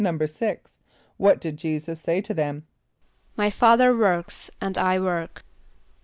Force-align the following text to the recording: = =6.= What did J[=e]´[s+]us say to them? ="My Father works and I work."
= 0.01 0.01
=6.= 0.01 0.57
What 1.17 1.39
did 1.39 1.57
J[=e]´[s+]us 1.57 2.01
say 2.01 2.21
to 2.21 2.33
them? 2.33 2.65
="My 3.37 3.51
Father 3.51 3.95
works 3.95 4.49
and 4.59 4.75
I 4.75 4.97
work." 4.99 5.45